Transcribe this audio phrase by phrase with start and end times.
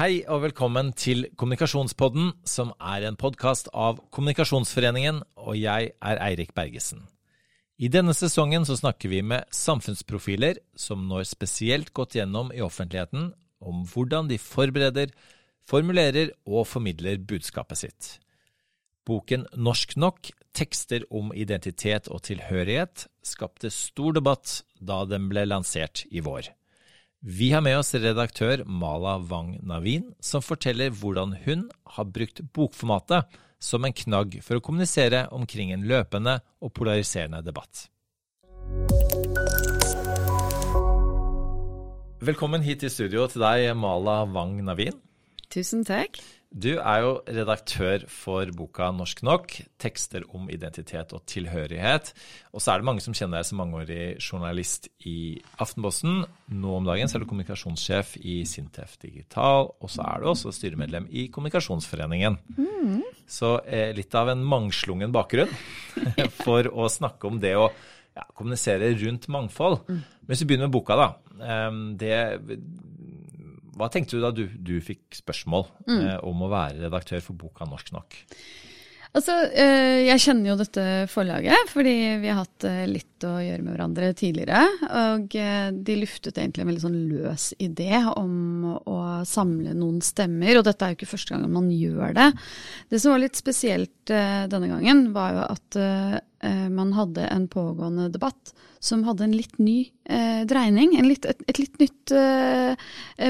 [0.00, 6.54] Hei og velkommen til Kommunikasjonspodden, som er en podkast av Kommunikasjonsforeningen, og jeg er Eirik
[6.56, 7.02] Bergesen.
[7.76, 13.26] I denne sesongen så snakker vi med samfunnsprofiler som når spesielt godt gjennom i offentligheten
[13.60, 15.12] om hvordan de forbereder,
[15.68, 18.08] formulerer og formidler budskapet sitt.
[19.04, 26.06] Boken Norsk nok tekster om identitet og tilhørighet skapte stor debatt da den ble lansert
[26.08, 26.48] i vår.
[27.20, 33.28] Vi har med oss redaktør Mala Wang Navin, som forteller hvordan hun har brukt bokformatet
[33.60, 37.90] som en knagg for å kommunisere omkring en løpende og polariserende debatt.
[42.24, 44.96] Velkommen hit i studio til deg, Mala Wang Navin.
[45.52, 46.16] Tusen takk.
[46.50, 52.10] Du er jo redaktør for boka Norsk nok, tekster om identitet og tilhørighet.
[52.50, 56.24] Og så er det mange som kjenner deg som mangeårig journalist i Aftenposten.
[56.50, 60.50] Nå om dagen så er du kommunikasjonssjef i Sintef Digital, og så er du også
[60.56, 62.40] styremedlem i Kommunikasjonsforeningen.
[62.58, 62.98] Mm.
[63.30, 65.54] Så eh, litt av en mangslungen bakgrunn
[66.42, 69.84] for å snakke om det å ja, kommunisere rundt mangfold.
[69.86, 70.02] Mm.
[70.02, 71.12] Men hvis vi begynner med boka, da.
[71.96, 72.16] Det
[73.80, 76.00] hva tenkte du da du, du fikk spørsmål mm.
[76.00, 78.18] eh, om å være redaktør for boka Norsk nok?
[79.10, 82.84] Altså, eh, Jeg kjenner jo dette forlaget, fordi vi har hatt eh,
[83.20, 84.62] litt å gjøre med hverandre tidligere.
[84.88, 90.58] Og eh, de luftet egentlig en veldig sånn løs idé om å samle noen stemmer.
[90.58, 92.30] Og dette er jo ikke første gang man gjør det.
[92.90, 95.76] Det som var litt spesielt denne gangen, var jo at
[96.72, 101.58] man hadde en pågående debatt som hadde en litt ny eh, dreining, litt, et, et,
[101.60, 102.72] litt nytt eh,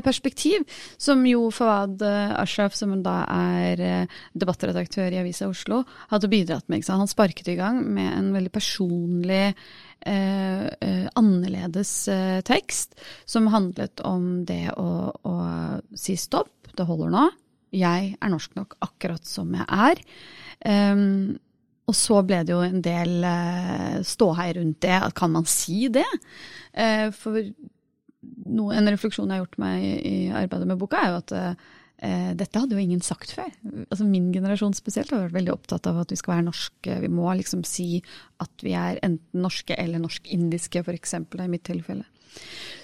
[0.07, 0.63] perspektiv.
[1.01, 5.83] Som jo Fawad eh, Ashraf, som da er eh, debattredaktør i Avisa Oslo,
[6.15, 6.87] hadde bidratt med.
[6.87, 9.51] Han sparket i gang med en veldig personlig
[10.01, 12.97] Eh, eh, annerledes eh, tekst,
[13.29, 15.35] som handlet om det å, å,
[15.93, 17.27] si stopp, det holder nå.
[17.77, 20.01] Jeg er norsk nok akkurat som jeg er.
[20.65, 21.37] Um,
[21.91, 24.99] og så ble det jo en del eh, ståhei rundt det.
[25.19, 26.07] Kan man si det?
[26.73, 27.37] Eh, for
[28.47, 31.35] no, en refleksjon jeg har gjort meg i, i arbeidet med boka, er jo at
[31.37, 31.69] eh,
[32.01, 33.51] dette hadde jo ingen sagt før.
[33.91, 36.95] Altså Min generasjon spesielt har vært veldig opptatt av at vi skal være norske.
[37.03, 38.01] Vi må liksom si
[38.41, 41.15] at vi er enten norske eller norsk-indiske, f.eks.
[41.21, 42.07] i mitt tilfelle.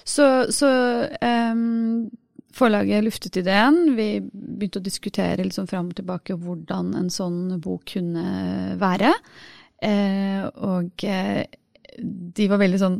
[0.05, 0.69] Så, så
[1.17, 2.07] um,
[2.57, 3.95] Forlaget luftet ideen.
[3.97, 9.11] Vi begynte å diskutere liksom fram og tilbake hvordan en sånn bok kunne være.
[9.85, 11.43] Eh, og eh,
[11.97, 12.97] de var veldig sånn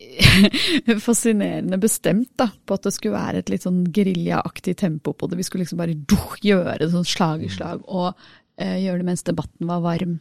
[1.06, 5.38] fascinerende bestemt da, på at det skulle være et litt sånn geriljaaktig tempo på det.
[5.40, 8.14] Vi skulle liksom bare duh, gjøre det sånn slag i slag, og
[8.60, 10.18] eh, gjøre det mens debatten var varm.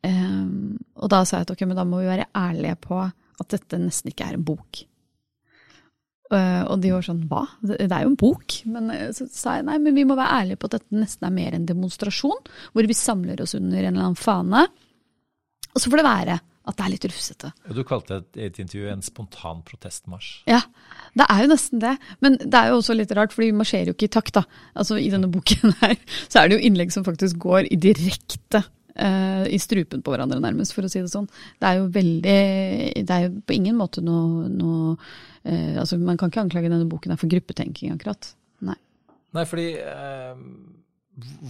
[0.00, 3.50] Um, og da sa jeg at ok, men da må vi være ærlige på at
[3.52, 4.84] dette nesten ikke er en bok.
[6.30, 7.42] Uh, og de var sånn hva?
[7.66, 8.60] Det er jo en bok.
[8.70, 11.26] Men eh, så sa jeg nei, men vi må være ærlige på at dette nesten
[11.26, 14.62] er mer en demonstrasjon, hvor vi samler oss under en eller annen fane.
[15.74, 16.38] Og så får det være
[16.68, 17.50] at det er litt rufsete.
[17.72, 20.42] Du kalte et, et intervju en spontan protestmarsj.
[20.50, 20.60] Ja,
[21.16, 21.94] det er jo nesten det.
[22.20, 24.34] Men det er jo også litt rart, for vi marsjerer jo ikke i takt.
[24.36, 24.44] da.
[24.76, 28.62] Altså I denne boken her så er det jo innlegg som faktisk går i direkte
[29.00, 31.30] uh, i strupen på hverandre, nærmest, for å si det sånn.
[31.60, 32.36] Det er jo veldig
[33.08, 36.88] Det er jo på ingen måte noe, noe uh, Altså, man kan ikke anklage denne
[36.90, 38.34] boken her for gruppetenking, akkurat.
[38.68, 38.76] Nei.
[39.36, 40.36] Nei, fordi uh,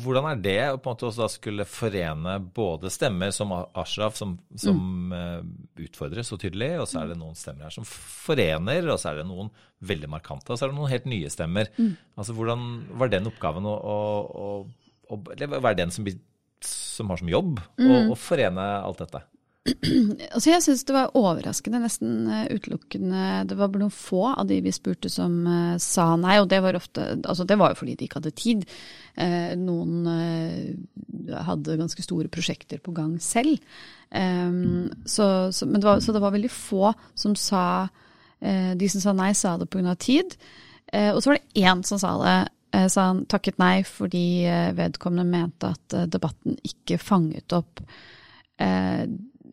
[0.03, 4.37] hvordan er det å på en måte også skulle forene både stemmer som Ashraf, som,
[4.59, 4.81] som
[5.13, 5.53] mm.
[5.87, 9.21] utfordres så tydelig, og så er det noen stemmer her som forener, og så er
[9.21, 9.53] det noen
[9.87, 11.71] veldig markante, og så er det noen helt nye stemmer.
[11.79, 11.95] Mm.
[12.17, 12.67] Altså Hvordan
[13.01, 14.01] var den oppgaven å, å,
[14.43, 14.51] å,
[15.11, 16.09] å Eller hva er den som
[16.61, 18.11] som har som jobb mm.
[18.13, 19.23] å, forene alt dette?
[20.35, 23.25] Altså jeg syns det var overraskende, nesten uh, utelukkende.
[23.51, 26.63] Det var bare noen få av de vi spurte som uh, sa nei, og det
[26.65, 28.65] var ofte Altså det var jo fordi de ikke hadde tid.
[29.21, 30.09] Uh, noen
[31.47, 33.61] hadde ganske store prosjekter på gang selv.
[34.11, 37.87] Um, så, så, det var, så, det var, veldig få som sa
[38.41, 39.93] De som sa nei, sa det pga.
[40.01, 40.33] tid.
[41.13, 42.39] og så var det én som sa det
[42.89, 47.83] sa han takket nei fordi eh, vedkommende mente at eh, debatten ikke fanget opp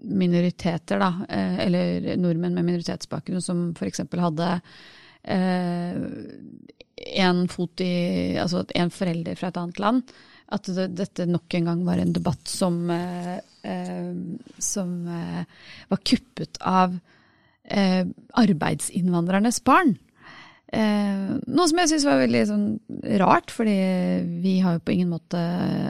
[0.03, 1.11] minoriteter, da,
[1.63, 4.01] eller nordmenn med minoritetsbakgrunn som f.eks.
[4.17, 4.61] hadde
[7.17, 10.13] en fot i Altså en forelder fra et annet land.
[10.55, 12.77] At dette nok en gang var en debatt som,
[14.69, 14.93] som
[15.91, 16.95] var kuppet av
[17.67, 19.97] arbeidsinnvandrernes barn.
[20.67, 22.65] Eh, noe som jeg syns var veldig sånn,
[23.21, 23.75] rart, fordi
[24.43, 25.39] vi har jo på ingen måte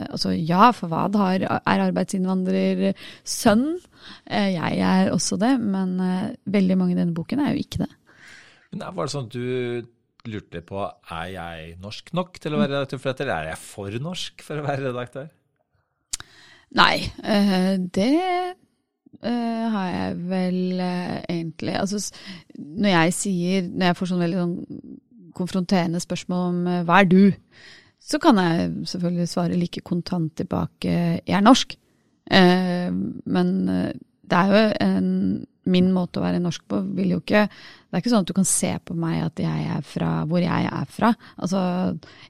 [0.06, 1.48] Altså ja, Fawad er
[1.88, 3.64] arbeidsinnvandrersønn.
[4.30, 7.82] Eh, jeg er også det, men eh, veldig mange i denne boken er jo ikke
[7.82, 7.90] det.
[8.70, 9.48] Men Var det sånn at du
[10.28, 13.62] lurte på er jeg norsk nok til å være redaktør for dette, eller er jeg
[13.64, 15.28] for norsk for å være redaktør?
[16.78, 18.12] Nei, eh, det
[19.22, 22.00] eh, har jeg vel uh, egentlig Altså
[22.58, 24.56] når jeg sier Når jeg får sånn veldig sånn
[25.38, 26.56] konfronterende spørsmål om
[26.88, 27.20] hva er du,
[28.02, 31.76] så kan jeg selvfølgelig svare like kontant tilbake jeg er norsk.
[32.26, 33.52] Men
[34.28, 35.08] det er jo en
[35.68, 38.36] min måte å være norsk på vil jo ikke Det er ikke sånn at du
[38.36, 41.08] kan se på meg at jeg er fra hvor jeg er fra.
[41.40, 41.60] Altså,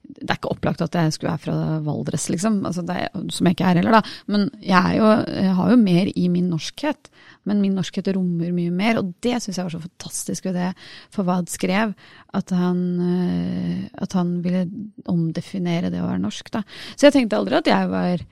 [0.07, 2.61] det er ikke opplagt at jeg skulle være fra Valdres, liksom.
[2.69, 4.15] Altså, er, som jeg ikke er heller, da.
[4.31, 7.11] Men jeg, jo, jeg, har jo mer i min norskhet.
[7.51, 10.71] Men min norskhet rommer mye mer, og det syns jeg var så fantastisk ved det
[11.17, 11.99] Fawad skrev.
[12.39, 14.63] At han, eh, at han ville
[15.11, 16.63] omdefinere det å være norsk, da.
[16.95, 18.23] Så jeg tenkte aldri at jeg var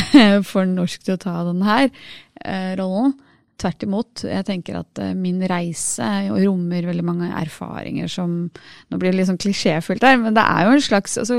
[0.50, 3.14] for norsk til å ta denne eh, rollen.
[3.62, 4.24] Tvert imot.
[4.26, 9.28] Jeg tenker at uh, min reise rommer veldig mange erfaringer som Nå blir det litt
[9.28, 11.38] sånn klisjéfullt her, men det er jo en slags altså,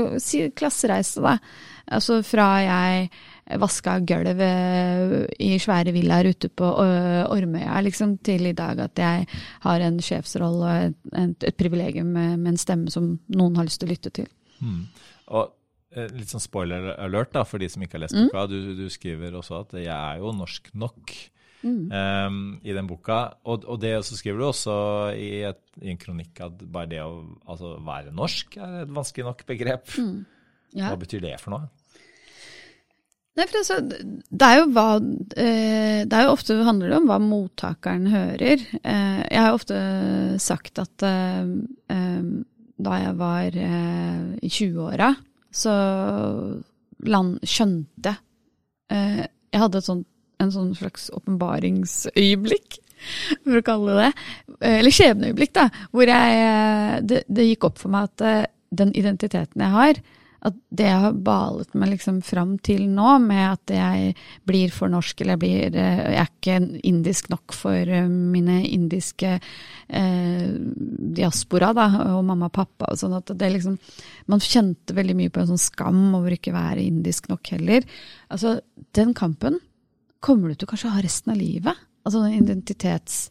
[0.56, 1.36] klassereise, da.
[1.92, 3.10] Altså fra jeg
[3.60, 9.26] vaska gulvet i svære villaer ute på uh, Ormøya, liksom, til i dag at jeg
[9.66, 13.82] har en sjefsrolle og et, et, privilegium med, med, en stemme som noen har lyst
[13.82, 14.30] til å lytte til.
[14.64, 14.80] Mm.
[15.34, 15.52] Og eh,
[15.94, 18.46] Litt sånn spoiler alert da, for de som ikke har lest boka.
[18.46, 18.50] Mm.
[18.50, 21.14] Du, du, skriver også at 'jeg er jo norsk nok'
[21.64, 21.84] mm.
[21.90, 23.20] um, i den boka.
[23.44, 24.74] Og, og, det så skriver du også
[25.16, 29.30] i, et, i, en kronikk at bare det å altså, være norsk er et vanskelig
[29.30, 29.96] nok begrep.
[29.98, 30.20] Mm.
[30.74, 30.90] Ja.
[30.90, 31.70] Hva betyr det for noe?
[33.34, 34.88] Nei, for altså, det er jo hva
[35.42, 38.62] eh, Det er jo ofte handler det om hva mottakeren hører.
[38.78, 39.78] Eh, jeg har ofte
[40.42, 42.20] sagt at eh,
[42.84, 45.12] da jeg var i 20-åra,
[45.54, 45.74] så
[47.04, 48.16] land, skjønte
[48.90, 50.08] Jeg hadde sånt
[50.42, 52.78] en sånn slags åpenbaringsøyeblikk,
[53.44, 54.26] for å kalle det det.
[54.72, 55.68] Eller skjebneøyeblikk, da.
[55.92, 60.00] Hvor jeg, det, det, gikk opp for meg at eh, den identiteten jeg har,
[60.44, 64.10] at det jeg har balet meg liksom fram til nå, med at jeg
[64.44, 68.58] blir for norsk, eller jeg, blir, eh, jeg er ikke indisk nok for eh, mine
[68.68, 70.44] indiske eh,
[71.16, 73.78] diaspora, da, og mamma og pappa og sånn, at det liksom
[74.30, 77.84] Man kjente veldig mye på en sånn skam over ikke å være indisk nok heller.
[78.32, 78.56] Altså,
[78.96, 79.58] den kampen
[80.24, 81.84] kommer du til å ha resten av livet.
[82.04, 83.28] Altså den identitets...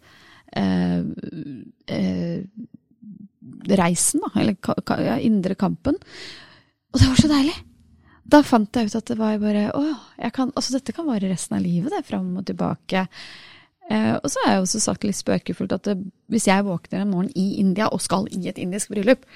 [0.54, 1.02] Eh,
[1.90, 2.46] eh,
[3.68, 4.32] reisen, da.
[4.40, 5.98] Eller ja, indre kampen.
[6.94, 7.56] Og det var så deilig!
[8.34, 9.82] Da fant jeg ut at det var bare Å,
[10.34, 12.06] kan, altså dette kan vare resten av livet, det.
[12.08, 13.08] Fram og tilbake.
[13.92, 15.98] Eh, og så har jeg også sagt litt spøkefullt at det,
[16.32, 19.28] hvis jeg våkner en morgen i India og skal i et indisk bryllup,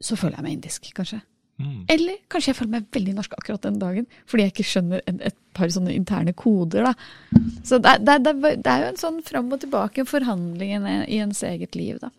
[0.00, 1.20] så føler jeg meg indisk, kanskje.
[1.60, 1.80] Mm.
[1.92, 5.18] Eller kanskje jeg føler meg veldig norsk akkurat den dagen, fordi jeg ikke skjønner et,
[5.28, 6.88] et par sånne interne koder.
[6.88, 7.42] Da.
[7.68, 8.34] Så det, det, det,
[8.64, 10.72] det, er jo en sånn fram og tilbake forhandling
[11.04, 12.00] i ens eget liv.
[12.00, 12.12] Da.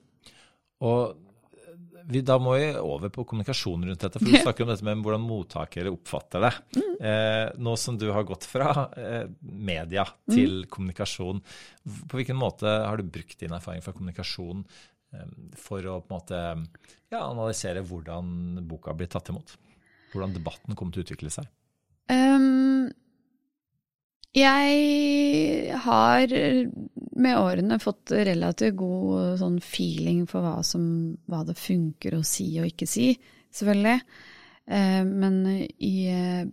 [0.85, 1.17] Og
[2.09, 4.21] vi, da må vi over på kommunikasjon rundt dette.
[4.21, 6.53] For du snakker om dette med hvordan mottakere oppfatter det.
[6.77, 6.93] Mm.
[7.11, 10.69] Eh, nå som du har gått fra eh, media til mm.
[10.73, 11.43] kommunikasjon,
[12.07, 14.65] på hvilken måte har du brukt din erfaring fra kommunikasjon
[15.59, 16.37] for å på en måte
[17.11, 19.57] ja, analysere hvordan boka blir tatt imot.
[20.13, 21.49] Hvordan debatten kommer til å utvikle seg.
[22.11, 22.87] Um,
[24.37, 26.35] jeg har
[27.19, 30.83] med årene fått relativt god sånn feeling for hva, som,
[31.27, 33.11] hva det funker å si og ikke si,
[33.51, 33.97] selvfølgelig.
[34.71, 36.45] Uh, men i, uh,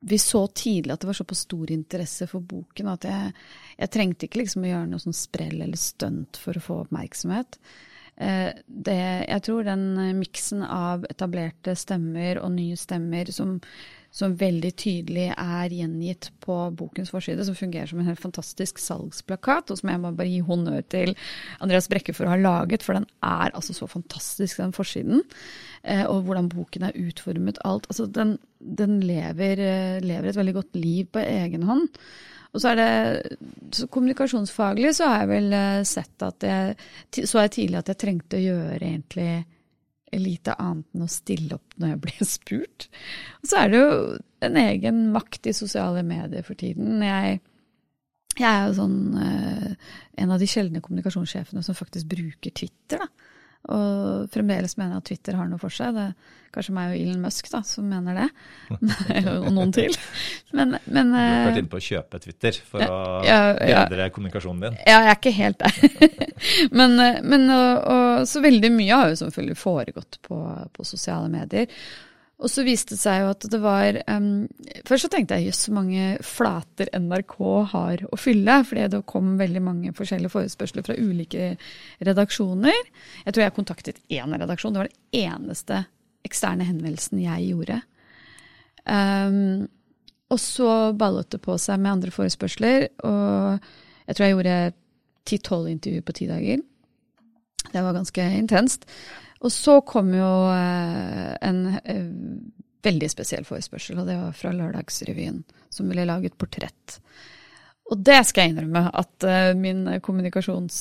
[0.00, 3.34] vi så tidlig at det var såpass stor interesse for boken at jeg,
[3.78, 7.58] jeg trengte ikke liksom å gjøre noe sånn sprell eller stunt for å få oppmerksomhet.
[8.18, 8.98] Eh, det,
[9.28, 13.58] jeg tror den eh, miksen av etablerte stemmer og nye stemmer som,
[14.14, 19.70] som, veldig tydelig er gjengitt på bokens forside, som fungerer som en helt fantastisk salgsplakat,
[19.70, 21.12] og som jeg må bare gi honnør til
[21.64, 25.22] Andreas Brekke for å ha laget, for den er altså så fantastisk, den forsiden.
[25.82, 27.86] Eh, og hvordan boken er utformet, alt.
[27.92, 29.62] Altså, den, den lever,
[30.04, 31.88] lever et veldig godt liv på egen hånd.
[32.54, 33.36] Og så er det
[33.76, 38.00] så Kommunikasjonsfaglig så har jeg vel eh, sett at jeg Så jeg tidlig at jeg
[38.00, 39.32] trengte å gjøre egentlig
[40.16, 42.88] lite annet enn å stille opp når jeg ble spurt.
[43.42, 43.94] Og så er det jo
[44.48, 47.02] en egen makt i sosiale medier for tiden.
[47.04, 47.40] Jeg,
[48.38, 49.90] jeg er jo sånn eh,
[50.22, 53.04] en av de sjeldne kommunikasjonssjefene som faktisk bruker Twitter.
[53.04, 53.36] da.
[53.68, 55.96] Og fremdeles mener jeg at Twitter har noe for seg.
[55.96, 58.28] Det er kanskje meg og Elon Musk da, som mener det.
[59.34, 59.96] og noen til.
[60.56, 64.12] Men, men, du har vært inne på å kjøpe Twitter for ja, å bedre ja.
[64.14, 64.78] kommunikasjonen din?
[64.88, 66.18] Ja, jeg er ikke helt der.
[66.80, 66.96] men,
[67.28, 70.40] men og, og, så veldig mye har jo selvfølgelig foregått på,
[70.72, 71.68] på sosiale medier.
[72.38, 74.46] Og så viste det seg jo at det var um,
[74.86, 77.36] Først så tenkte jeg jøss, så mange flater NRK
[77.72, 78.60] har å fylle.
[78.68, 81.50] Fordi det kom veldig mange forskjellige forespørsler fra ulike
[82.06, 82.78] redaksjoner.
[83.24, 84.76] Jeg tror jeg kontaktet én redaksjon.
[84.76, 85.82] Det var den eneste
[86.28, 87.80] eksterne henvendelsen jeg gjorde.
[88.86, 89.66] Um,
[90.30, 92.90] og så ballet det på seg med andre forespørsler.
[93.02, 93.70] Og
[94.06, 94.58] jeg tror jeg gjorde
[95.28, 96.62] ti-tolv intervjuer på ti dager.
[97.68, 98.86] Det var ganske intenst.
[99.38, 102.08] Og så kom jo eh, en eh,
[102.84, 105.42] veldig spesiell forespørsel, og det var fra Lørdagsrevyen,
[105.74, 106.98] som ville lage et portrett.
[107.88, 110.76] Og det skal jeg innrømme, at uh, min, kommunikasjons,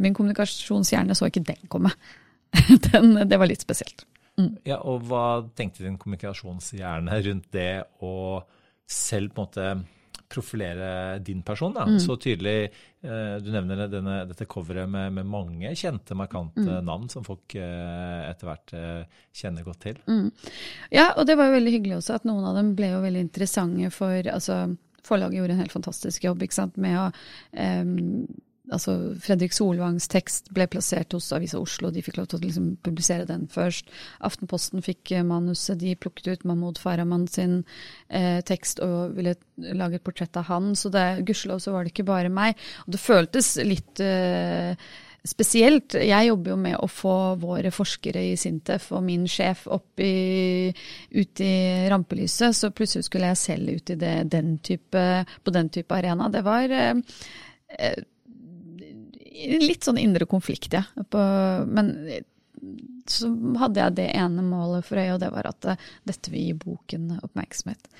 [0.00, 1.92] min, kommunikasjonshjerne så ikke den komme.
[2.86, 4.06] den, det var litt spesielt.
[4.40, 4.54] Mm.
[4.64, 8.40] Ja, Og hva tenkte din kommunikasjonshjerne rundt det å
[8.90, 9.68] selv på en måte
[10.30, 12.00] profilere din person da, mm.
[12.00, 12.70] så tydelig.
[13.02, 16.84] Eh, du nevner denne, dette coveret med, med, mange kjente, markante mm.
[16.86, 19.98] navn som folk eh, etter hvert eh, kjenner godt til.
[20.06, 20.28] Mm.
[20.94, 23.26] Ja, og det var jo veldig hyggelig også at noen av dem ble jo veldig
[23.26, 24.62] interessante for altså,
[25.00, 27.06] Forlaget gjorde en helt fantastisk jobb ikke sant, med å
[27.56, 28.26] um,
[28.70, 32.70] altså Fredrik Solvangs tekst ble plassert hos Avisa Oslo, de fikk lov til å liksom
[32.86, 33.90] publisere den først.
[34.26, 37.60] Aftenposten fikk eh, manuset, de plukket ut Mahmoud Farahman sin
[38.08, 39.36] eh, tekst og ville
[39.76, 40.72] lage et portrett av han.
[40.78, 42.58] Så gudskjelov så var det ikke bare meg.
[42.86, 44.74] Og det føltes litt eh,
[45.26, 45.94] spesielt.
[45.94, 50.70] Jeg jobber jo med å få våre forskere i Sintef og min sjef opp i,
[51.16, 51.54] ut i
[51.92, 55.04] rampelyset, så plutselig skulle jeg selv ut i det, den type,
[55.44, 56.30] på den type arena.
[56.32, 56.94] Det var eh,
[57.78, 58.00] eh
[59.30, 60.84] litt sånn indre konflikt, ja.
[61.10, 61.22] På,
[61.66, 61.94] men
[63.10, 66.50] så hadde jeg det ene målet for øye, og det var at uh, dette vil
[66.50, 67.90] gi boken oppmerksomhet.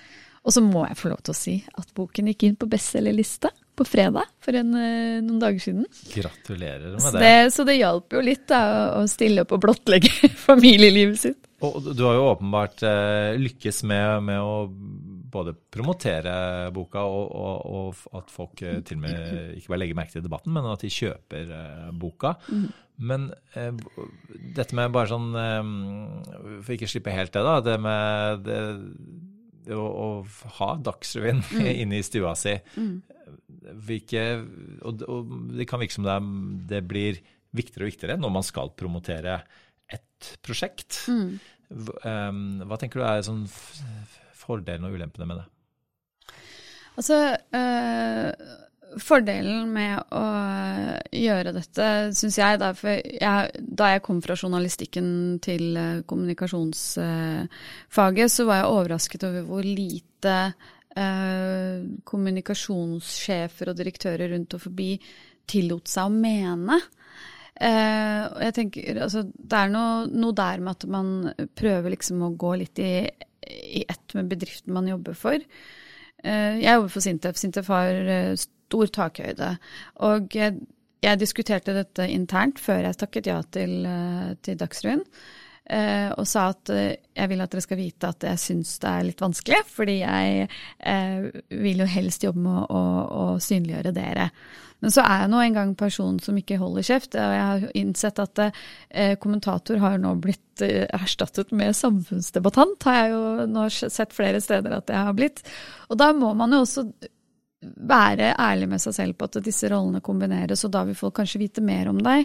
[0.40, 3.50] Og så må jeg få lov til å si at boken gikk inn på bestselgerlista
[3.76, 5.86] på fredag for en, uh, noen dager siden.
[6.14, 7.22] Gratulerer med så det.
[7.24, 7.52] det.
[7.56, 8.62] Så det hjalp jo litt da,
[9.00, 10.12] å stille opp og blottlegge
[10.48, 11.40] familielivet sitt.
[11.60, 14.62] Og du har jo åpenbart eh, lykkes med, med å
[15.30, 16.34] både promotere
[16.74, 20.24] boka og, og, og, at folk eh, til og med ikke bare legger merke til
[20.24, 22.34] debatten, men at de kjøper uh, boka.
[22.50, 22.66] Mm.
[23.10, 23.70] Men eh,
[24.56, 27.54] dette med bare sånn uh, For ikke slippe helt det, da.
[27.64, 28.58] Det med det,
[29.68, 30.08] det å, å,
[30.58, 31.70] ha Dagsrevyen mm.
[31.84, 32.56] inne i stua si.
[32.76, 32.98] Mm.
[33.86, 34.24] Hvilke,
[34.86, 36.20] og, og, det kan virke som det,
[36.74, 37.20] det, blir
[37.56, 39.40] viktigere og viktigere når man skal promotere
[39.90, 41.04] et prosjekt.
[41.10, 41.38] Mm.
[41.70, 43.44] Hva tenker du er sånn
[44.50, 45.46] fordelene og ulempene med det?
[47.00, 47.16] Altså,
[47.56, 48.28] øh,
[48.98, 50.24] Fordelen med å
[51.14, 58.56] gjøre dette, syns jeg, jeg, da jeg kom fra journalistikken til eh, kommunikasjonsfaget, så var
[58.58, 60.34] jeg overrasket over hvor lite
[60.98, 64.90] øh, kommunikasjonssjefer og direktører rundt og forbi
[65.50, 66.78] tillot seg å mene.
[67.60, 71.28] Uh, jeg tenker, altså, Det er noe, noe, der med at man
[71.58, 73.04] prøver liksom å gå litt i
[73.50, 75.38] i ett med bedriften man jobber for.
[76.24, 77.40] Eh, jeg jobber for Sintef.
[77.40, 79.54] Sintef har eh, stor takhøyde.
[80.06, 85.04] Og jeg, diskuterte dette internt før jeg takket ja til, eh, til Dagsrevyen.
[85.70, 89.20] Og sa at jeg vil at dere skal vite at jeg syns det er litt
[89.22, 90.48] vanskelig, fordi jeg
[91.62, 92.82] vil jo helst jobbe med å, å,
[93.20, 94.26] å synliggjøre dere.
[94.80, 97.14] Men så er jeg nå en gang person som ikke holder kjeft.
[97.14, 103.00] Og jeg har innsett at eh, kommentator har nå blitt eh, erstattet med samfunnsdebattant, har
[103.00, 105.44] jeg jo nå sett flere steder at jeg har blitt.
[105.92, 106.86] Og da må man jo også
[107.60, 111.42] være ærlig med seg selv på at disse rollene kombineres, og da vil folk kanskje
[111.42, 112.24] vite mer om deg.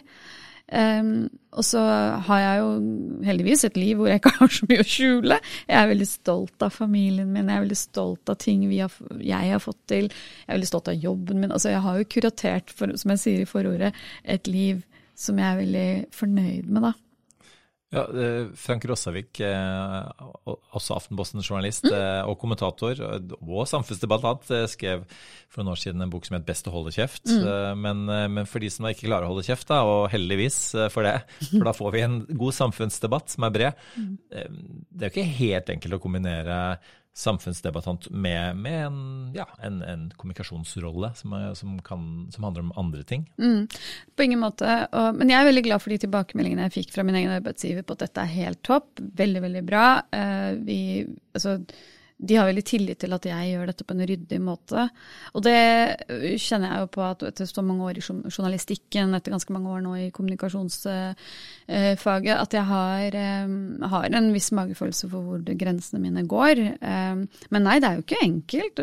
[0.66, 1.82] Um, og så
[2.26, 2.70] har jeg jo
[3.28, 5.38] heldigvis et liv hvor jeg ikke har så mye å skjule.
[5.70, 9.54] Jeg er veldig stolt av familien min, jeg er veldig stolt av ting har, jeg
[9.54, 10.10] har fått til.
[10.10, 11.54] Jeg er veldig stolt av jobben min.
[11.54, 13.94] Altså, jeg har jo kuratert, for, som jeg sier i forordet,
[14.24, 14.84] et liv
[15.16, 16.94] som jeg er veldig fornøyd med, da.
[17.94, 21.94] Ja, eh, Frank Rossavik, eh, også Aftenposten-journalist mm.
[21.96, 25.06] Eh, og kommentator, og samfunnsdebattant, skrev
[25.52, 27.30] for noen år siden en bok som het 'Best å holde kjeft'.
[27.30, 27.80] Mm.
[27.80, 31.22] Men, men, for de som ikke klarer å holde kjeft, da, og heldigvis for det,
[31.52, 34.18] for da får vi en god samfunnsdebatt som er bred, mm.
[34.92, 36.60] det er jo ikke helt enkelt å kombinere
[37.16, 38.98] samfunnsdebattant med, med en,
[39.36, 43.24] ja, en, en, kommunikasjonsrolle som, er, som, kan, som, handler om andre ting.
[43.40, 43.70] Mm,
[44.16, 44.68] på ingen måte.
[44.92, 47.88] Og, men jeg er veldig glad for de tilbakemeldingene jeg fikk fra min egen arbeidsgiver
[47.88, 49.00] på at dette er helt topp.
[49.00, 49.86] Veldig, veldig bra.
[50.12, 50.80] Uh, vi,
[51.32, 51.62] altså,
[52.18, 54.86] de har veldig tillit til at jeg gjør dette på en ryddig måte.
[55.36, 55.60] Og det
[56.42, 59.84] kjenner jeg jo på at etter så mange år i journalistikken, etter ganske mange år
[59.84, 63.48] nå i kommunikasjonsfaget, at jeg har, eh,
[63.96, 66.56] har en viss magefølelse for hvor grensene mine går.
[66.80, 68.76] Men nei, det er jo ikke enkelt.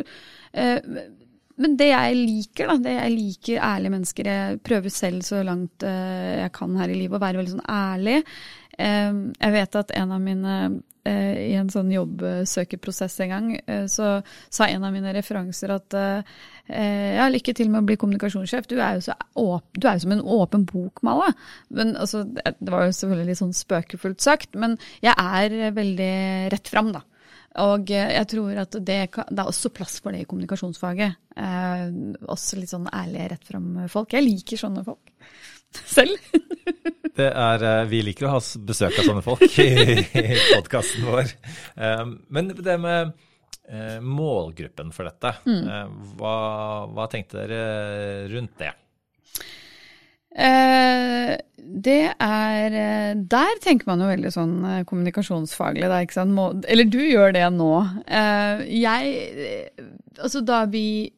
[1.63, 5.43] Eh, men det jeg liker, da, det jeg liker ærlige mennesker Jeg prøver selv så
[5.47, 8.23] langt uh, jeg kan her i livet å være veldig sånn ærlig.
[8.73, 13.51] Jeg vet at en av mine uh, I en sånn jobbsøkerprosess en gang,
[13.91, 14.15] så
[14.49, 15.97] sa en av mine referanser at
[16.73, 18.69] ja, lykke til med å bli kommunikasjonssjef.
[18.71, 19.17] Du er jo, så
[19.75, 21.33] du er jo som en åpen bok, Malla.
[21.75, 26.13] Men, altså, det var jo selvfølgelig litt sånn spøkefullt sagt, men jeg er veldig
[26.55, 27.03] rett fram, da.
[27.61, 31.19] Og eh, jeg tror at det, det, er også plass for det i kommunikasjonsfaget.
[31.37, 31.83] Eh,
[32.33, 34.15] også litt sånn ærlige, rett fram-folk.
[34.17, 35.13] Jeg liker sånne folk
[35.97, 36.17] selv.
[37.19, 39.69] det er, eh, vi liker å ha besøk av sånne folk i,
[40.01, 41.37] i podkasten vår.
[41.77, 43.13] Eh, men det med
[44.05, 46.17] målgruppen for dette, mm.
[46.19, 46.33] hva,
[46.93, 48.73] hva tenkte dere rundt det?
[50.33, 56.35] Eh, det er eh, Der tenker man jo veldig sånn eh, kommunikasjonsfaglig, da, ikke sant.
[56.37, 57.73] Må, eller du gjør det nå.
[58.07, 59.73] Eh, jeg
[60.21, 61.13] Altså, da vi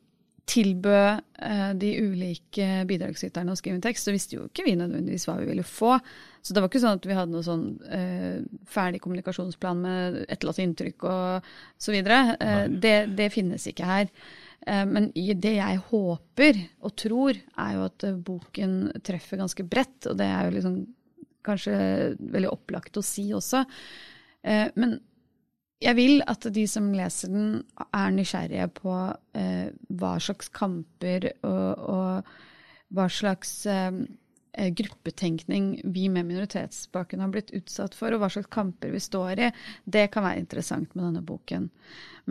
[0.46, 5.24] tilbød eh, de ulike bidragsyterne å skrive en tekst, så visste jo ikke vi nødvendigvis
[5.26, 5.96] hva vi ville få.
[6.44, 10.60] Så det var ikke sånn at vi hadde noe sånn eh, ferdig kommunikasjonsplan med etterlatt
[10.62, 12.36] inntrykk og så videre.
[12.68, 14.12] Det, det finnes ikke her.
[14.66, 20.10] Eh, men det jeg håper og tror, er jo at eh, boken treffer ganske bredt.
[20.10, 20.78] Og det er jo liksom
[21.44, 21.74] kanskje
[22.18, 23.64] veldig opplagt å si også.
[24.44, 24.98] Eh, men
[25.84, 27.48] jeg vil at de som leser den,
[27.92, 33.66] er nysgjerrige på hva slags kamper og, og hva slags
[34.78, 39.50] gruppetenkning vi med minoritetsbakgrunn har blitt utsatt for, og hva slags kamper vi står i.
[39.84, 41.68] Det kan være interessant med denne boken.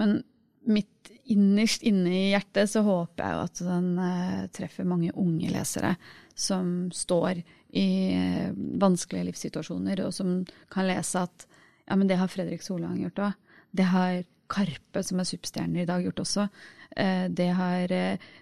[0.02, 0.24] Men
[0.66, 5.52] mitt innerst inne i hjertet så håper jeg jo at den uh, treffer mange unge
[5.54, 5.96] lesere
[6.36, 7.40] som står
[7.80, 8.52] i uh,
[8.82, 10.42] vanskelige livssituasjoner, og som
[10.74, 11.48] kan lese at
[11.88, 13.60] ja, men det har Fredrik Solvang gjort òg.
[13.74, 14.22] Det har
[14.54, 16.48] Karpe, som er superstjerner i dag, gjort også.
[16.94, 17.96] Uh, det har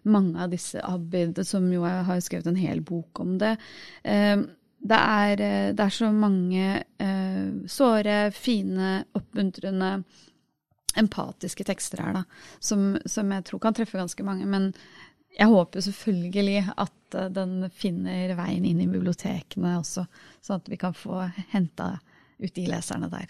[0.03, 3.55] mange av disse Abid, som jo har skrevet en hel bok om det.
[4.81, 5.41] Det er,
[5.77, 6.81] det er så mange
[7.69, 9.91] såre, fine, oppmuntrende
[10.99, 12.23] empatiske tekster her, da,
[12.59, 14.47] som, som, jeg tror kan treffe ganske mange.
[14.49, 14.71] Men
[15.37, 20.07] jeg håper selvfølgelig at eh, den finner veien inn i bibliotekene også,
[20.43, 21.93] sånn at vi kan få henta
[22.41, 23.29] ut de leserne der.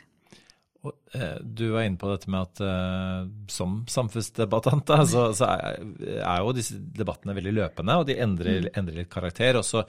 [0.81, 5.51] Og, eh, du var inne på dette med at eh, som samfunnsdebattant da, så, så
[5.53, 5.77] er,
[6.23, 8.73] er, jo disse debattene veldig løpende, og de endrer, mm.
[8.81, 9.59] endrer litt karakter.
[9.61, 9.85] og så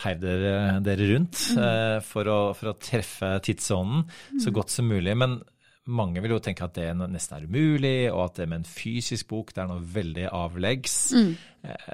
[0.00, 1.60] heiv dere, dere rundt mm.
[1.66, 4.40] eh, for, å, for, å, treffe tidsånden mm.
[4.44, 5.12] så godt som mulig.
[5.18, 5.40] Men
[5.90, 9.30] mange vil jo tenke at det nesten er umulig, og at det med en fysisk
[9.32, 10.96] bok det er noe veldig avleggs.
[11.16, 11.30] Mm.
[11.66, 11.92] Eh,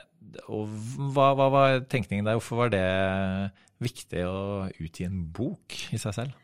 [0.52, 0.72] og
[1.14, 2.38] hva, hva, var tenkningen der?
[2.38, 2.86] Hvorfor var det
[3.82, 4.40] viktig å
[4.80, 6.34] utgi en bok i seg selv?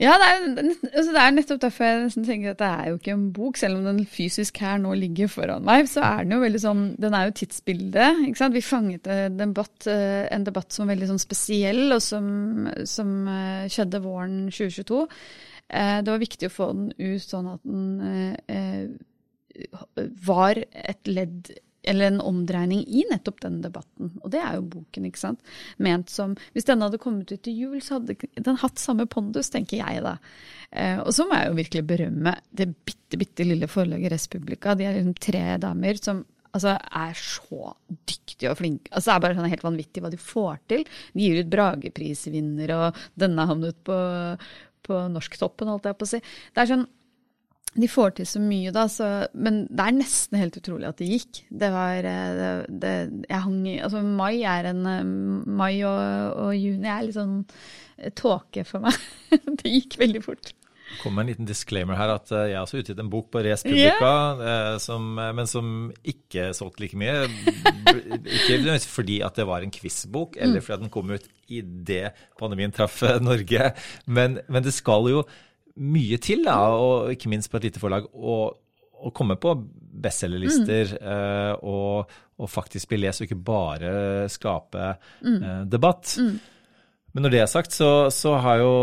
[0.00, 0.44] Ja, det er,
[0.94, 3.58] altså det er, nettopp derfor jeg nesten tenker at det er jo ikke en bok.
[3.60, 6.82] Selv om den fysisk her nå ligger foran meg, så er den jo veldig sånn
[7.02, 8.22] Den er jo tidsbildet.
[8.30, 8.56] ikke sant?
[8.56, 12.30] Vi fanget en debatt, eh, en debatt som var veldig sånn spesiell, og som,
[12.88, 15.04] som eh, skjedde våren 2022.
[15.70, 18.86] Eh, det var viktig å få den ut sånn at den eh,
[20.26, 21.52] var et ledd
[21.82, 24.12] eller en omdreining i nettopp den debatten.
[24.20, 25.52] Og det er jo boken, ikke sant.
[25.80, 29.48] Ment som Hvis denne hadde kommet ut til jul, så hadde den hatt samme pondus,
[29.52, 30.18] tenker jeg da.
[30.70, 34.76] Eh, og så må jeg jo virkelig berømme det bitte, bitte lille forlaget Respublika.
[34.76, 38.92] De er liksom tre damer som altså, er så dyktige og flinke.
[38.92, 40.84] Altså, det er bare sånn helt vanvittig hva de får til.
[41.14, 43.96] De gir ut Brageprisvinner, og denne havnet på,
[44.90, 46.24] på norsktoppen, holdt jeg på å si.
[46.50, 46.88] Det er sånn
[47.70, 51.06] de får til så mye, da, så, men det er nesten helt utrolig at det
[51.06, 51.42] gikk.
[51.62, 52.48] Det var eh, det,
[52.82, 52.94] det,
[53.28, 55.12] Jeg hang i Altså, mai er en eh,
[55.60, 56.00] Mai og,
[56.48, 58.98] og juni er litt sånn eh, tåke for meg.
[59.62, 60.50] det gikk veldig fort.
[60.98, 63.62] Kom med en liten disclaimer her at jeg har også utgitt en bok på Res
[63.64, 64.78] Publica, yeah.
[64.82, 67.28] som, men som ikke solgte like mye.
[68.50, 70.64] Ikke fordi at det var en quizbok, eller mm.
[70.66, 73.70] fordi at den kom ut idet pandemien traff Norge,
[74.06, 75.24] men, men det skal jo
[75.80, 79.54] mye til, da, og ikke minst på et lite forlag, å komme på
[80.04, 81.66] bestselgerlister mm.
[81.68, 83.92] og, og, faktisk bli lest, og ikke bare
[84.32, 85.68] skape mm.
[85.70, 86.16] debatt.
[86.20, 86.34] Mm.
[87.12, 88.74] Men når det er sagt, så, så har, jo,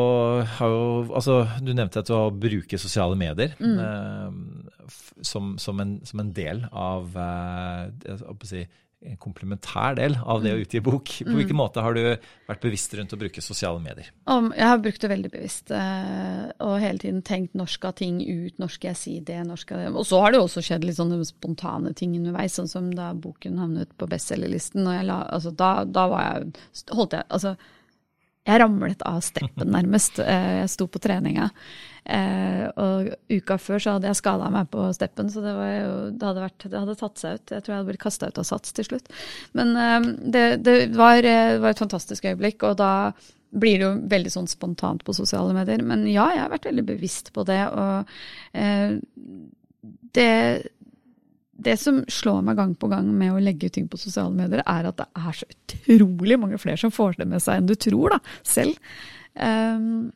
[0.58, 3.78] har, jo, Altså, du nevnte at å bruke sosiale medier mm.
[3.86, 4.90] eh,
[5.26, 8.66] som, som, en, som, en, del av jeg si,
[9.06, 10.64] en komplementær del av det å mm.
[10.66, 11.12] utgi bok.
[11.22, 11.60] På hvilken mm.
[11.60, 12.02] måte har du
[12.48, 14.10] vært bevisst rundt å bruke sosiale medier?
[14.26, 18.58] Jeg har brukt det veldig bevisst, eh, og hele tiden tenkt når skal ting ut,
[18.58, 20.88] når skal jeg si det, når skal jeg Og så har det jo også skjedd
[20.88, 24.90] litt sånne spontane ting underveis, sånn som da boken havnet på bestselgerlisten.
[24.90, 26.54] Altså, da, da var jeg
[26.96, 27.56] Holdt jeg Altså
[28.48, 30.22] jeg ramlet av steppen, nærmest.
[30.24, 31.50] Eh, jeg sto på treninga.
[32.08, 36.24] Eh, og uka før så hadde jeg skada meg på steppen, så det, jo, det,
[36.24, 37.56] hadde vært, det, hadde tatt seg ut.
[37.58, 39.12] Jeg tror jeg hadde blitt kasta ut av sats til slutt.
[39.58, 42.94] Men eh, det, det, var, var, et fantastisk øyeblikk, og da
[43.58, 45.84] blir det jo veldig sånn spontant på sosiale medier.
[45.84, 47.62] Men ja, jeg har vært veldig bevisst på det.
[47.72, 48.98] Og eh,
[50.18, 50.32] det
[51.58, 54.62] det som slår meg gang på gang med å legge ut ting på sosiale medier,
[54.62, 57.74] er at det er så utrolig mange flere som får det med seg enn du
[57.82, 58.78] tror da, selv.
[59.34, 60.12] Um,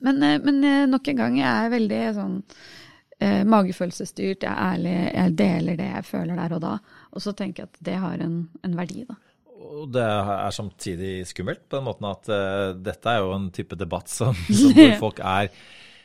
[0.00, 4.72] men, eh, men, eh, nok en gang, jeg er veldig sånn uh, magefølelsesstyrt, jeg er
[4.72, 6.72] ærlig, jeg deler det jeg føler der og da.
[7.14, 9.20] Og så tenker jeg at det har en, en verdi, da.
[9.64, 13.78] Og det er samtidig skummelt, på den måten at uh, dette er jo en type
[13.78, 15.52] debatt som, som hvor folk er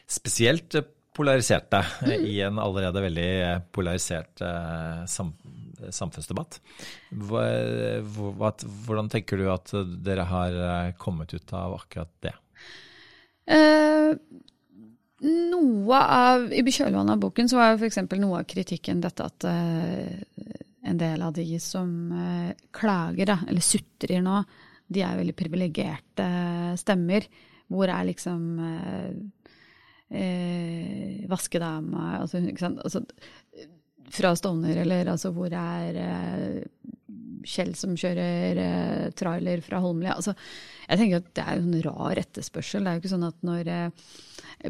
[0.10, 0.78] spesielt
[1.16, 2.26] polariserte mm.
[2.26, 3.32] i en allerede veldig
[3.76, 5.34] polarisert eh, sam,
[5.90, 6.60] samfunnsdebatt.
[7.10, 7.46] Hva,
[8.10, 8.54] hva,
[8.86, 9.74] hvordan tenker du at
[10.06, 12.36] dere har eh, kommet ut av akkurat det?
[13.50, 14.14] Eh,
[15.26, 18.04] noe av, I kjølvannet av boken så var f.eks.
[18.22, 20.20] noe av kritikken dette at eh,
[20.90, 24.44] en del av de som eh, klager, da, eller sutrer nå,
[24.90, 26.30] de er veldig privilegerte
[26.80, 27.28] stemmer.
[27.70, 28.46] Hvor er liksom
[30.10, 32.42] eh, vaskedame altså,
[32.84, 33.04] altså,
[34.10, 36.64] fra Stovner, eller altså hvor er eh,
[37.50, 40.18] Kjell som kjører eh, trailer fra Holmlia.
[40.18, 40.34] Altså,
[40.90, 42.84] jeg tenker at det er en rar etterspørsel.
[42.84, 44.10] Det er jo ikke sånn at når eh,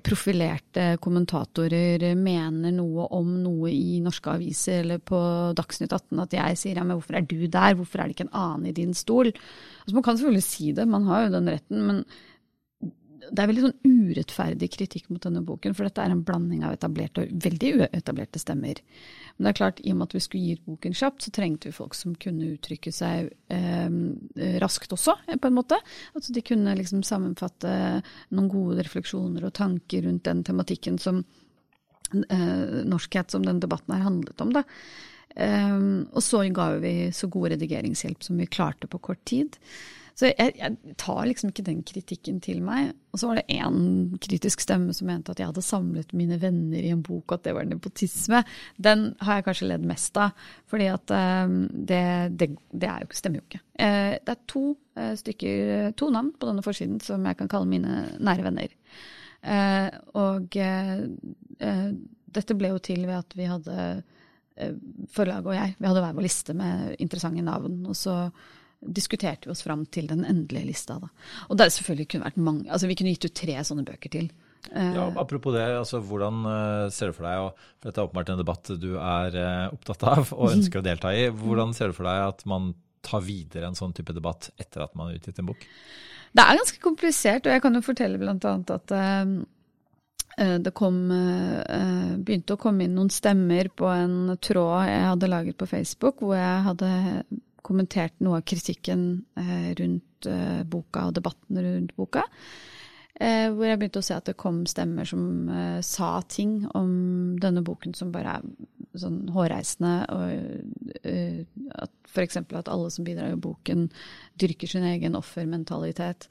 [0.06, 5.20] profilerte kommentatorer mener noe om noe i norske aviser eller på
[5.58, 8.28] Dagsnytt 18, at jeg sier ja, men hvorfor er du der, hvorfor er det ikke
[8.30, 9.32] en annen i din stol?
[9.34, 12.04] Altså, man kan selvfølgelig si det, man har jo den retten, men
[13.32, 16.76] det er veldig sånn urettferdig kritikk mot denne boken, for dette er en blanding av
[16.76, 18.82] etablerte og veldig uetablerte stemmer.
[19.36, 21.70] Men det er klart, i og med at vi skulle gi boken kjapt, så trengte
[21.70, 24.00] vi folk som kunne uttrykke seg eh,
[24.64, 25.80] raskt også, på en måte.
[26.14, 27.76] Altså de kunne liksom sammenfatte
[28.34, 31.24] noen gode refleksjoner og tanker rundt den tematikken som
[32.14, 34.58] eh, norskhet som denne debatten her handlet om.
[34.60, 34.66] da.
[35.40, 39.60] Um, og så ga vi så god redigeringshjelp som vi klarte på kort tid.
[40.20, 42.92] Så jeg, jeg, tar liksom ikke den kritikken til meg.
[43.14, 46.84] Og så var det én kritisk stemme som mente at jeg hadde samlet mine venner
[46.84, 48.42] i en bok, at det var nepotisme.
[48.76, 50.36] Den har jeg kanskje ledd mest av,
[50.68, 52.04] fordi at um, det,
[52.36, 53.64] det, det jo, stemmer jo ikke.
[53.80, 54.66] Uh, det er to
[55.00, 58.76] uh, stykker, to navn på denne forsiden som jeg kan kalle mine nære venner.
[60.20, 60.56] Og
[62.36, 63.76] dette ble jo til ved at vi hadde
[65.16, 67.86] Forlaget og jeg, vi hadde hver vår liste med interessante navn.
[67.88, 68.26] og så
[68.80, 71.00] diskuterte vi oss fram til den endelige lista.
[71.02, 71.10] Da.
[71.50, 74.30] Og det selvfølgelig kunne vært mange, altså Vi kunne gitt ut tre sånne bøker til.
[74.76, 78.34] Eh, ja, apropos det, altså hvordan eh, ser du for deg, og dette er åpenbart
[78.34, 81.98] en debatt du er eh, opptatt av og ønsker å delta i, hvordan ser du
[81.98, 82.74] for deg at man
[83.06, 85.64] tar videre en sånn type debatt etter at man har utgitt en bok?
[86.36, 88.52] Det er ganske komplisert, og jeg kan jo fortelle bl.a.
[88.76, 88.92] at
[90.62, 91.00] det kom,
[92.22, 96.38] begynte å komme inn noen stemmer på en tråd jeg hadde laget på Facebook, hvor
[96.38, 96.92] jeg hadde
[97.66, 99.06] kommentert noe av kritikken
[99.40, 102.26] eh, rundt eh, boka og debatten rundt boka.
[103.20, 105.50] Eh, hvor jeg begynte å se at det kom stemmer som
[105.84, 106.92] sa ting om
[107.42, 109.94] denne boken som bare er sånn hårreisende.
[110.16, 111.04] Og
[111.84, 112.40] at f.eks.
[112.40, 113.90] at alle som bidrar i boken,
[114.40, 116.30] dyrker sin egen offermentalitet.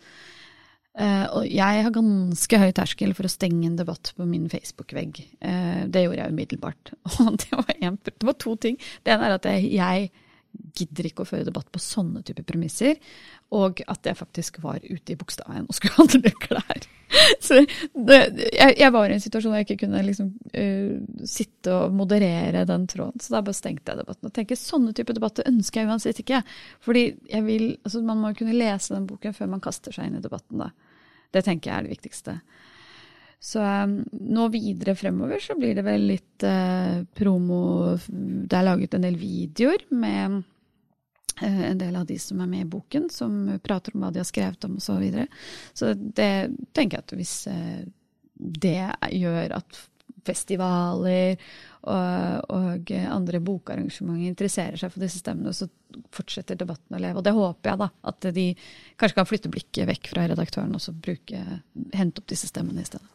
[0.99, 5.21] og jeg har ganske høy terskel for å stenge en debatt på min Facebook-vegg.
[5.93, 6.95] det gjorde jeg umiddelbart.
[7.21, 8.81] Og det var, en, det var to ting.
[9.05, 10.11] Det ene er at jeg, jeg
[10.79, 12.99] gidder ikke å føre debatt på sånne typer premisser.
[13.57, 16.89] Og at jeg faktisk var ute i Bogstadveien og skulle handle klær.
[17.41, 17.63] Så
[17.95, 18.19] det,
[18.53, 22.67] jeg, jeg, var i en situasjon hvor jeg ikke kunne liksom, uh, sitte og moderere
[22.69, 23.23] den tråden.
[23.25, 24.29] Så da bare stengte jeg debatten.
[24.29, 26.43] Og tenker sånne typer debatter ønsker jeg uansett ikke.
[26.85, 30.21] Fordi jeg vil, altså Man må kunne lese den boken før man kaster seg inn
[30.21, 30.61] i debatten.
[30.65, 30.73] da.
[31.33, 32.39] Det tenker jeg er det viktigste.
[33.41, 38.97] Så um, nå videre fremover så blir det vel litt uh, promo Det er laget
[38.97, 43.45] en del videoer med uh, en del av de som er med i boken, som
[43.63, 44.89] prater om hva de har skrevet om osv.
[44.89, 45.29] Så, videre.
[45.73, 46.33] så det
[46.75, 47.87] tenker jeg at hvis uh,
[48.35, 48.83] det
[49.15, 49.81] gjør at
[50.27, 51.39] festivaler
[51.89, 55.71] og, og, andre bokarrangementer interesserer seg for disse stemmene, så
[56.13, 57.21] fortsetter debatten å leve.
[57.21, 57.89] Og det håper jeg, da.
[58.11, 58.47] At de
[59.01, 60.93] kanskje kan flytte blikket vekk fra redaktøren og så
[61.97, 63.09] hente opp disse stemmene i stedet.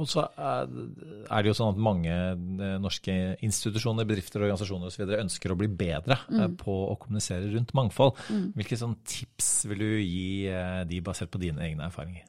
[0.00, 5.16] Og så er det jo sånn at mange eh, norske institusjoner, bedrifter, organisasjoner osv.
[5.18, 6.54] ønsker å bli bedre eh, mm.
[6.60, 8.20] på å kommunisere rundt mangfold.
[8.32, 8.46] Mm.
[8.56, 12.28] Hvilke sånn tips vil du gi eh, de basert på dine egne erfaringer?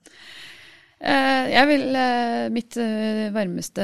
[1.03, 1.97] Jeg vil,
[2.55, 2.77] Mitt
[3.35, 3.83] varmeste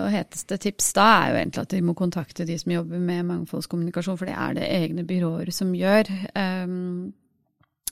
[0.00, 3.28] og heteste tips da er jo egentlig at de må kontakte de som jobber med
[3.28, 6.10] mangfoldskommunikasjon, for det er det egne byråer som gjør.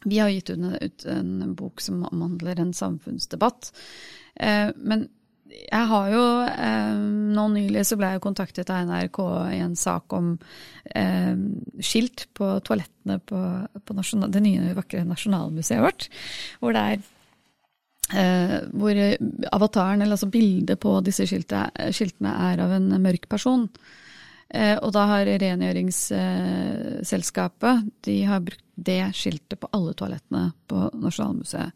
[0.04, 3.72] Vi har gitt ut en bok som omhandler en samfunnsdebatt.
[4.34, 5.08] Eh, men
[5.48, 6.98] jeg har jo eh,
[7.34, 9.20] Nå nylig så ble jeg kontaktet av NRK
[9.54, 10.34] i en sak om
[10.94, 11.34] eh,
[11.80, 13.42] skilt på toalettene på,
[13.84, 16.10] på nasjonal, det nye, vakre Nasjonalmuseet vårt.
[16.60, 17.06] Hvor det er
[18.08, 18.96] hvor
[19.52, 23.66] avataren, eller altså bildet på disse skiltene er av en mørk person.
[24.54, 31.72] Eh, og da har rengjøringsselskapet de har brukt det skiltet på alle toalettene på Nasjonalmuseet.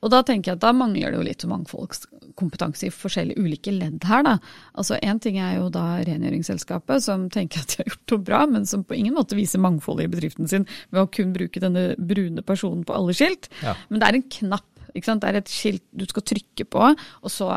[0.00, 4.04] Og da tenker jeg at da mangler det jo litt mangfoldskompetanse i forskjellige ulike ledd
[4.08, 4.34] her, da.
[4.80, 8.40] Altså én ting er jo da rengjøringsselskapet som tenker at de har gjort noe bra,
[8.48, 11.84] men som på ingen måte viser mangfoldet i bedriften sin ved å kun bruke denne
[11.98, 13.44] brune personen på alle skilt.
[13.60, 13.74] Ja.
[13.90, 15.20] Men det er en knapp, ikke sant.
[15.20, 17.48] Det er et skilt du skal trykke på, og så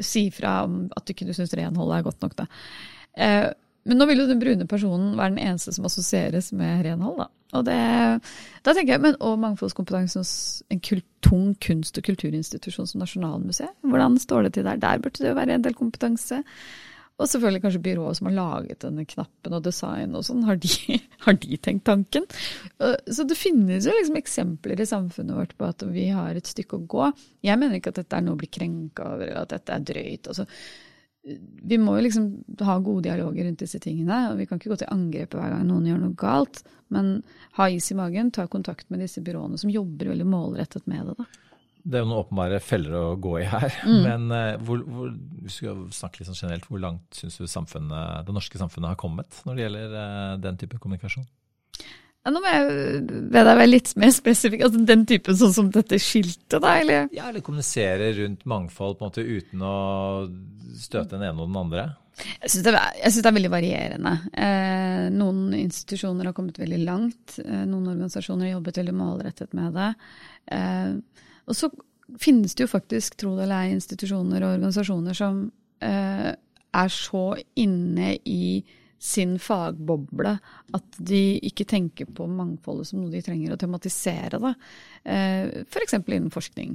[0.00, 2.46] si fra om at du ikke syns renholdet er godt nok, da.
[3.86, 7.28] Men nå vil jo den brune personen være den eneste som assosieres med renhold, da.
[7.54, 7.76] Og det,
[8.66, 10.32] da tenker jeg, men, Og mangfoldskompetanse hos
[10.72, 10.82] en
[11.22, 13.78] tung kunst- og kulturinstitusjon som Nasjonalmuseet.
[13.86, 14.82] Hvordan står det til der?
[14.82, 16.42] Der burde det jo være en del kompetanse.
[17.16, 20.42] Og selvfølgelig kanskje byrået som har laget denne knappen og design og sånn.
[20.44, 20.58] Har,
[21.24, 22.26] har, de tenkt tanken?
[23.08, 26.76] Så det finnes jo liksom eksempler i samfunnet vårt på at vi har et stykke
[26.76, 27.06] å gå.
[27.46, 29.88] Jeg mener ikke at dette er noe å bli krenka over, eller at dette er
[29.94, 30.28] drøyt.
[30.34, 30.44] altså
[31.26, 32.26] vi må jo liksom
[32.62, 34.18] ha gode dialoger rundt disse tingene.
[34.30, 36.62] og Vi kan ikke gå til angrep hver gang noen gjør noe galt.
[36.94, 37.16] Men
[37.58, 41.16] ha is i magen, ta kontakt med disse byråene som jobber veldig målrettet med det.
[41.18, 41.26] da.
[41.86, 43.72] Det er jo noen åpenbare feller å gå i her.
[43.86, 44.02] Mm.
[44.02, 45.10] Men uh, hvor, hvor,
[45.42, 49.42] vi skal snakke litt sånn generelt, hvor langt syns du det norske samfunnet har kommet
[49.46, 51.26] når det gjelder uh, den type kommunikasjon?
[52.26, 54.64] Ja, nå må jeg be deg være litt mer spesifikk.
[54.66, 56.72] Altså den typen sånn som dette skiltet, da?
[56.80, 57.04] Eller?
[57.14, 59.76] Ja, eller kommunisere rundt mangfold på en måte uten å
[60.74, 61.84] støte den ene og den andre.
[62.16, 64.12] Jeg syns det, det, er veldig varierende.
[64.42, 67.36] Eh, noen institusjoner har kommet veldig langt.
[67.44, 69.90] Eh, noen organisasjoner har jobbet veldig målrettet med det.
[70.56, 70.96] Eh,
[71.46, 71.70] og så
[72.22, 75.44] finnes det jo faktisk, tro det eller ei, institusjoner og organisasjoner som
[75.78, 78.64] eh, er så inne i
[79.06, 80.32] sin fagboble
[80.74, 84.40] at de ikke tenker på mangfoldet som noe de trenger å tematisere.
[84.42, 84.54] Da.
[85.04, 85.98] Eh, F.eks.
[86.00, 86.74] innen forskning.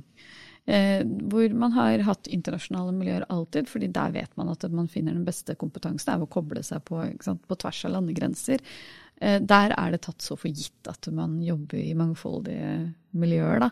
[0.66, 5.18] Eh, hvor man har hatt internasjonale miljøer alltid, fordi der vet man at man finner
[5.18, 6.06] den beste kompetansen.
[6.08, 8.64] Det er å koble seg på, på tvers av landegrenser.
[9.20, 12.76] Eh, der er det tatt så for gitt at man jobber i mangfoldige
[13.18, 13.66] miljøer.
[13.66, 13.72] da.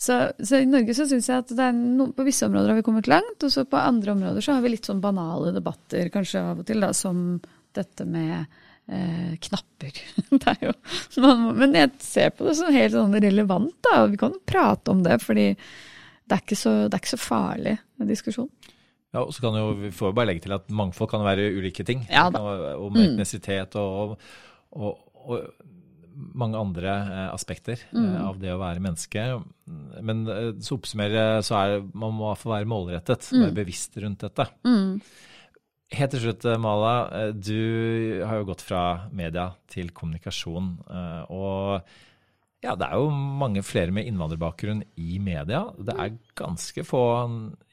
[0.00, 3.08] Så, så, i Norge så syns jeg at no, på visse områder har vi kommet
[3.10, 6.62] langt, og så på andre områder så har vi litt sånn banale debatter kanskje av
[6.62, 7.34] og til, da, som
[7.76, 8.34] dette med
[8.90, 10.00] eh, knapper.
[10.52, 10.74] er jo,
[11.24, 14.94] man, men jeg ser på det som helt sånn relevant, da, og vi kan prate
[14.94, 18.50] om det, fordi det er ikke så, det er ikke så farlig med diskusjon.
[19.10, 21.48] Ja, og så kan jo, Vi får jo bare legge til at mangfold kan være
[21.56, 22.04] ulike ting.
[22.06, 22.28] Ja.
[22.30, 23.00] Og, og mm.
[23.08, 24.14] etnisitet og,
[24.70, 25.48] og, og
[26.20, 28.14] mange andre eh, aspekter eh, mm.
[28.28, 29.24] av det å være menneske.
[30.04, 33.44] Men eh, så oppsummerer så er man må få være målrettet, mm.
[33.46, 34.46] være bevisst rundt dette.
[34.66, 35.00] Mm.
[35.90, 36.94] Helt til slutt, Mala.
[37.34, 40.76] Du har jo gått fra media til kommunikasjon.
[41.34, 41.82] Og
[42.60, 45.64] ja, det er jo mange flere med innvandrerbakgrunn i media.
[45.80, 47.02] Det er ganske få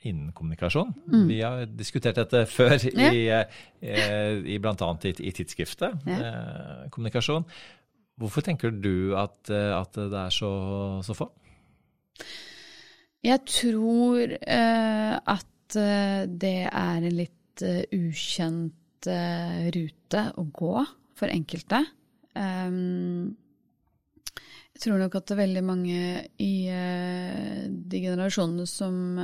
[0.07, 0.93] innen kommunikasjon.
[1.11, 1.25] Mm.
[1.29, 3.11] Vi har diskutert dette før ja.
[3.11, 3.25] i,
[4.55, 4.91] i bl.a.
[5.03, 6.31] I, i tidsskriftet ja.
[6.89, 7.45] kommunikasjon.
[8.17, 10.51] Hvorfor tenker du at, eh, at det er så,
[11.05, 11.29] så, få?
[13.25, 20.85] Jeg tror uh, at eh, det er en litt uh, ukjent uh, rute å gå
[21.17, 21.83] for enkelte.
[22.37, 23.35] Um,
[24.75, 25.99] jeg tror nok at det er veldig mange
[26.43, 29.19] i uh, de generasjonene som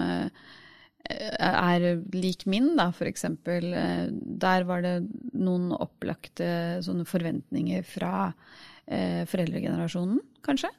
[1.04, 1.84] er
[2.16, 3.66] lik min, da, eksempel.
[4.40, 4.94] Der var det
[5.36, 8.30] noen opplagte sånne forventninger fra
[8.88, 10.72] eh, foreldregenerasjonen, kanskje.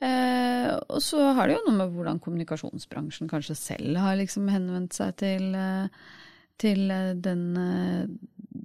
[0.00, 4.96] Eh, og så har det jo noe med hvordan kommunikasjonsbransjen kanskje selv har liksom henvendt
[4.96, 5.90] seg til, eh,
[6.60, 8.04] til eh, den, eh,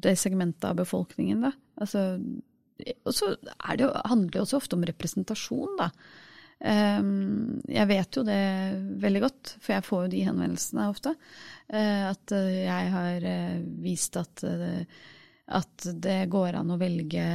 [0.06, 1.54] det segmentet av befolkningen, da.
[1.82, 2.06] Altså,
[3.08, 5.92] og så det handler det også ofte om representasjon, da.
[6.56, 8.44] Um, jeg vet jo det
[9.04, 11.12] veldig godt, for jeg får jo de henvendelsene ofte.
[11.68, 13.28] Uh, at jeg har
[13.84, 14.44] vist at
[15.46, 17.26] at det går an å velge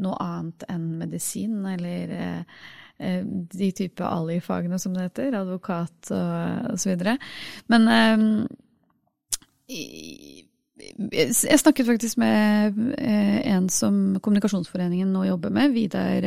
[0.00, 2.60] noe annet enn medisin, eller eh,
[2.98, 7.04] eh de type ali-fagene som det heter, advokat og osv.
[7.68, 8.24] Men eh,
[9.64, 16.26] Jeg snakket faktisk med en som Kommunikasjonsforeningen nå jobber med, Vidar,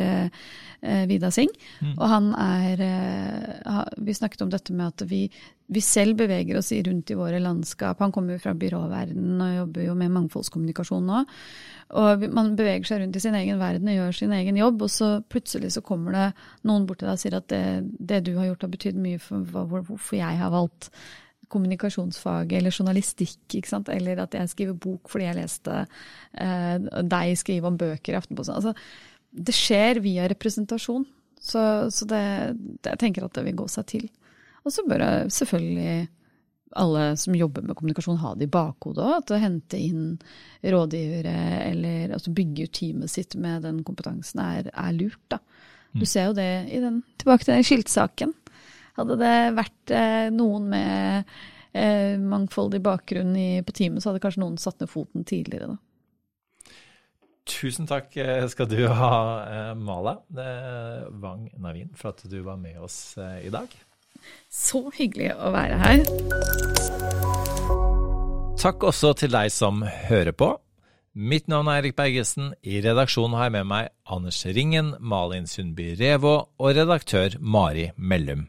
[1.06, 1.52] Vidar Singh.
[1.84, 1.92] Mm.
[1.92, 2.82] Og han er
[4.00, 5.20] Vi snakket om dette med at vi,
[5.68, 8.00] vi selv beveger oss rundt i våre landskap.
[8.00, 11.22] Han kommer jo fra byråverdenen og jobber jo med mangfoldskommunikasjon nå.
[12.00, 14.90] Og man beveger seg rundt i sin egen verden og gjør sin egen jobb, og
[14.92, 16.26] så plutselig så kommer det
[16.68, 17.64] noen bort til deg og sier at det,
[18.00, 20.90] det du har gjort har betydd mye for hvorfor jeg har valgt
[21.52, 23.58] kommunikasjonsfag eller journalistikk,
[23.92, 26.76] eller at jeg skriver bok fordi jeg leste eh,
[27.14, 28.58] deg skrive om bøker i Aftenposten.
[28.58, 28.74] Altså,
[29.30, 31.06] det skjer via representasjon,
[31.40, 32.22] så, så det,
[32.82, 34.06] det, jeg tenker at det vil gå seg til.
[34.64, 35.98] Og så bør jeg selvfølgelig
[36.76, 39.14] alle som jobber med kommunikasjon ha det i bakhodet òg.
[39.22, 40.18] At å hente inn
[40.60, 41.36] rådgivere
[41.68, 45.22] eller altså bygge ut teamet sitt med den kompetansen er, er lurt.
[45.32, 45.40] da.
[45.94, 46.10] Du mm.
[46.10, 48.34] ser jo det i den, tilbake til den skiltsaken.
[48.98, 51.28] Hadde det vært eh, noen med
[51.72, 55.76] eh, mangfoldig bakgrunn i, på teamet, så hadde kanskje noen satt ned foten tidligere.
[55.76, 56.74] da.
[57.48, 59.12] Tusen takk eh, skal du ha,
[59.78, 60.18] Mala
[61.22, 63.70] Wang Navin, for at du var med oss i dag.
[64.50, 66.02] Så hyggelig å være her.
[68.58, 70.56] Takk også til deg som hører på.
[71.14, 72.52] Mitt navn er Erik Bergesen.
[72.66, 78.48] I redaksjonen har jeg med meg Anders Ringen, Malin Sundby Revå og redaktør Mari Mellum.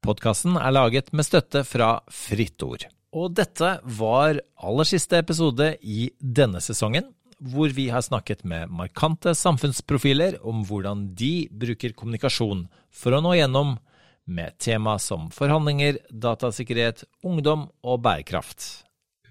[0.00, 2.86] Podkasten er laget med støtte fra Fritt Ord.
[3.12, 9.34] Og dette var aller siste episode i denne sesongen, hvor vi har snakket med markante
[9.36, 13.76] samfunnsprofiler om hvordan de bruker kommunikasjon for å nå gjennom
[14.24, 18.86] med tema som forhandlinger, datasikkerhet, ungdom og bærekraft.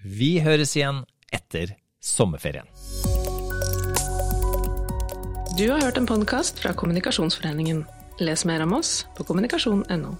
[0.06, 1.02] Vi høres igjen
[1.34, 2.70] etter sommerferien.
[5.58, 7.88] Du har hørt en podkast fra Kommunikasjonsforeningen.
[8.22, 10.18] Les mer om oss på kommunikasjon.no.